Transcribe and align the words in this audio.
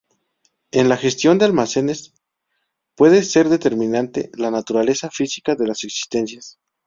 En 0.71 0.89
la 0.89 0.97
gestión 0.97 1.37
de 1.37 1.45
almacenes 1.45 2.15
puede 2.95 3.21
ser 3.21 3.49
determinante 3.49 4.31
la 4.33 4.49
naturaleza 4.49 5.11
física 5.11 5.53
de 5.53 5.67
las 5.67 5.83
existencias. 5.83 6.57